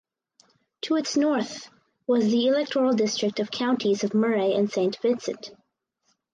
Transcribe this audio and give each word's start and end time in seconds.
To 0.85 0.95
its 0.95 1.15
north 1.15 1.69
was 2.07 2.23
the 2.25 2.47
Electoral 2.47 2.93
district 2.93 3.39
of 3.39 3.51
Counties 3.51 4.03
of 4.03 4.15
Murray 4.15 4.55
and 4.55 4.67
St 4.67 4.97
Vincent. 4.99 5.51